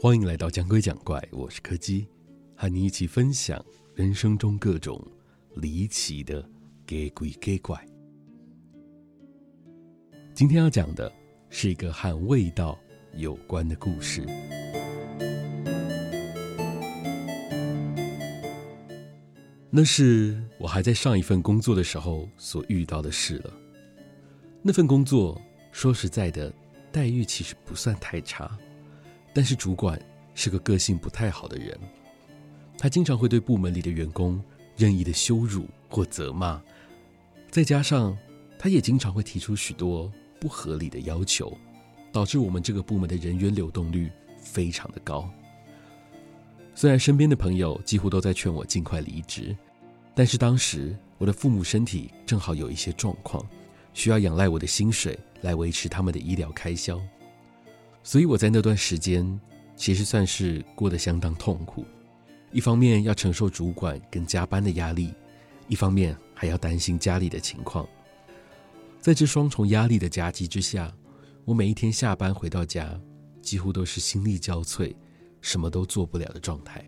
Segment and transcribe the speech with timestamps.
[0.00, 2.06] 欢迎来到讲鬼讲怪，我是柯基，
[2.54, 3.60] 和你一起分享
[3.96, 5.04] 人生中各种
[5.56, 6.40] 离奇的
[6.86, 7.84] 假鬼假怪。
[10.32, 11.12] 今天要讲的
[11.50, 12.78] 是一个和味道
[13.14, 14.24] 有关的故事。
[19.68, 23.52] 那是我还在上一份工作的时候所遇到的事了。
[24.62, 26.54] 那份工作说实在的，
[26.92, 28.56] 待遇其实不算太差。
[29.32, 30.00] 但是主管
[30.34, 31.78] 是个个性不太好的人，
[32.76, 34.42] 他经常会对部门里的员工
[34.76, 36.60] 任意的羞辱或责骂，
[37.50, 38.16] 再加上
[38.58, 40.10] 他也经常会提出许多
[40.40, 41.56] 不合理的要求，
[42.12, 45.28] 导致我们这个部门的人员流动率非常的高。
[46.74, 49.56] 虽然身边的朋友几乎都在劝我尽快离职，
[50.14, 53.44] 但是当时我的父母身体正好有一些状况，
[53.94, 57.00] 需要仰赖我的薪水来维持他们的医疗开销。
[58.02, 59.38] 所以我在那段时间
[59.76, 61.84] 其实算是过得相当痛苦，
[62.52, 65.12] 一方面要承受主管跟加班的压力，
[65.68, 67.86] 一方面还要担心家里的情况。
[68.98, 70.92] 在这双重压力的夹击之下，
[71.44, 72.98] 我每一天下班回到家，
[73.40, 74.94] 几乎都是心力交瘁，
[75.40, 76.84] 什么都做不了的状态。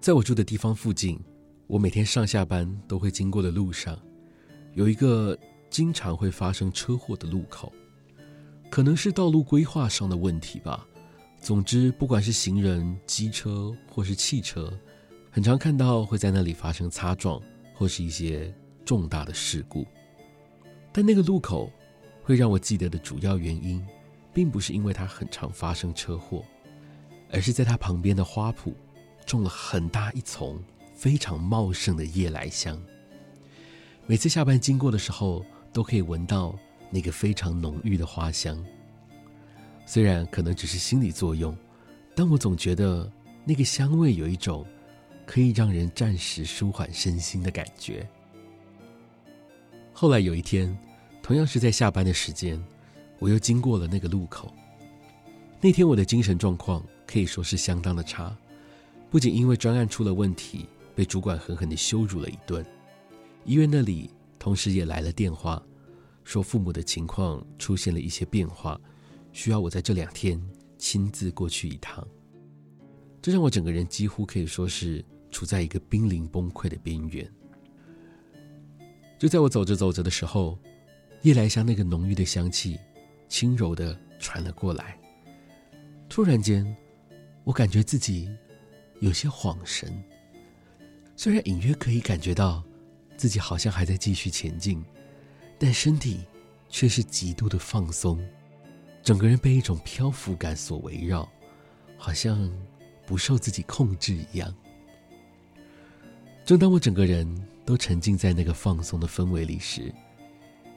[0.00, 1.18] 在我住的地方附近，
[1.66, 3.98] 我每天上下班都会经过的路上，
[4.74, 5.36] 有一个
[5.68, 7.72] 经常会发生车祸的路口。
[8.70, 10.86] 可能是道路规划上的问题吧。
[11.40, 14.72] 总之，不管是行人、机车或是汽车，
[15.30, 17.42] 很常看到会在那里发生擦撞
[17.74, 18.54] 或是一些
[18.84, 19.84] 重大的事故。
[20.92, 21.70] 但那个路口
[22.22, 23.84] 会让我记得的主要原因，
[24.32, 26.44] 并不是因为它很常发生车祸，
[27.32, 28.72] 而是在它旁边的花圃
[29.26, 30.62] 种了很大一丛
[30.94, 32.80] 非常茂盛的夜来香。
[34.06, 36.54] 每次下班经过的时候，都可以闻到。
[36.90, 38.62] 那个非常浓郁的花香，
[39.86, 41.56] 虽然可能只是心理作用，
[42.14, 43.10] 但我总觉得
[43.44, 44.66] 那个香味有一种
[45.24, 48.08] 可以让人暂时舒缓身心的感觉。
[49.92, 50.76] 后来有一天，
[51.22, 52.62] 同样是在下班的时间，
[53.18, 54.52] 我又经过了那个路口。
[55.60, 58.36] 那天我的精神状况可以说是相当的差，
[59.10, 62.64] 不仅因为专案出了问题，被主管狠狠地羞辱了一顿，
[63.44, 65.62] 医院那里同时也来了电话。
[66.30, 68.80] 说父母的情况出现了一些变化，
[69.32, 70.40] 需要我在这两天
[70.78, 72.06] 亲自过去一趟。
[73.20, 77.28] 这让我整个人几乎可以说是处在一个濒临崩溃的边缘。
[79.18, 80.56] 就在我走着走着的时候，
[81.22, 82.78] 夜来香那个浓郁的香气
[83.28, 84.96] 轻柔的传了过来。
[86.08, 86.64] 突然间，
[87.42, 88.30] 我感觉自己
[89.00, 89.92] 有些恍神，
[91.16, 92.62] 虽然隐约可以感觉到
[93.16, 94.80] 自己好像还在继续前进。
[95.62, 96.20] 但身体
[96.70, 98.18] 却是极度的放松，
[99.02, 101.28] 整个人被一种漂浮感所围绕，
[101.98, 102.50] 好像
[103.04, 104.54] 不受自己控制一样。
[106.46, 107.28] 正当我整个人
[107.66, 109.92] 都沉浸在那个放松的氛围里时，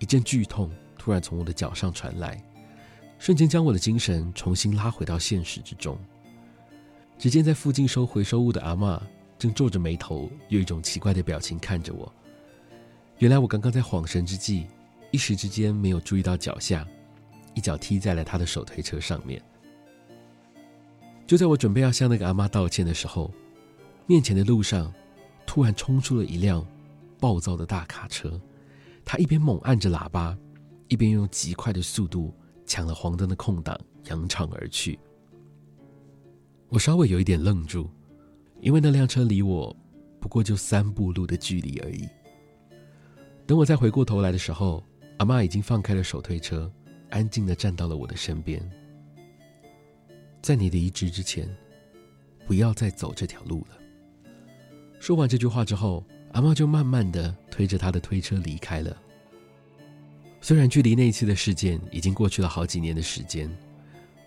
[0.00, 0.68] 一阵剧痛
[0.98, 2.42] 突然从我的脚上传来，
[3.20, 5.96] 瞬间将我的精神重新拉回到现实之中。
[7.16, 9.00] 只见在附近收回收物的阿嬷
[9.38, 12.12] 正皱着眉头，用一种奇怪的表情看着我。
[13.18, 14.66] 原来我刚刚在恍神之际，
[15.10, 16.86] 一时之间没有注意到脚下，
[17.54, 19.40] 一脚踢在了他的手推车上面。
[21.26, 23.32] 就在我准备要向那个阿妈道歉的时候，
[24.06, 24.92] 面前的路上
[25.46, 26.66] 突然冲出了一辆
[27.20, 28.38] 暴躁的大卡车，
[29.04, 30.36] 他一边猛按着喇叭，
[30.88, 32.34] 一边用极快的速度
[32.66, 34.98] 抢了黄灯的空档，扬长而去。
[36.68, 37.88] 我稍微有一点愣住，
[38.60, 39.74] 因为那辆车离我
[40.20, 42.08] 不过就三步路的距离而已。
[43.46, 44.82] 等我再回过头来的时候，
[45.18, 46.70] 阿嬷已经放开了手推车，
[47.10, 48.58] 安静的站到了我的身边。
[50.40, 51.48] 在你离职之前，
[52.46, 53.78] 不要再走这条路了。
[54.98, 58.96] 说完这句话之后，阿嬷就慢慢的推着她的推车离开了。
[60.40, 63.50] 虽然距离那一次的事件已经过去了好几年的时间，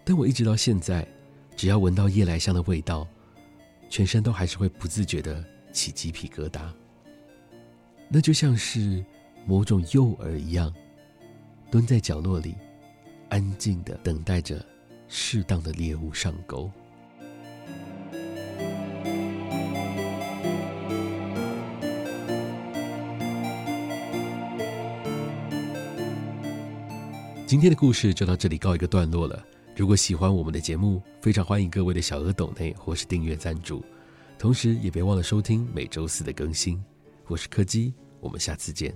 [0.04, 1.08] 但我一直到现在，
[1.56, 3.08] 只要闻到夜来香的味道，
[3.90, 6.62] 全身都还是会不自觉的起鸡皮疙瘩。
[8.10, 9.04] 那就像是
[9.46, 10.74] 某种诱饵一样，
[11.70, 12.56] 蹲在角落里，
[13.28, 14.66] 安静的等待着
[15.10, 16.72] 适当的猎物上钩。
[27.46, 29.46] 今天的故事就到这里告一个段落了。
[29.76, 33.84] 如果喜欢我们的节目，非常欢迎各位的小额抖内或是订阅赞助，
[34.40, 36.82] 同时也别忘了收听每周四的更新。
[37.30, 38.96] 我是柯基，我们下次见。